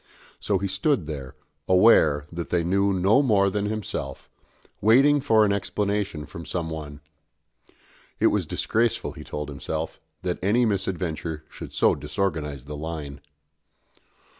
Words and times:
So 0.39 0.57
he 0.57 0.67
stood 0.67 1.05
there, 1.05 1.35
aware 1.67 2.25
that 2.31 2.49
they 2.49 2.63
knew 2.63 2.91
no 2.91 3.21
more 3.21 3.51
than 3.51 3.65
himself, 3.67 4.31
waiting 4.81 5.21
for 5.21 5.45
an 5.45 5.53
explanation 5.53 6.25
from 6.25 6.43
some 6.43 6.71
one. 6.71 7.01
It 8.19 8.25
was 8.33 8.47
disgraceful, 8.47 9.11
he 9.11 9.23
told 9.23 9.47
himself, 9.47 9.99
that 10.23 10.39
any 10.43 10.65
misadventure 10.65 11.43
should 11.51 11.71
so 11.71 11.93
disorganise 11.93 12.63
the 12.65 12.75
line. 12.75 13.21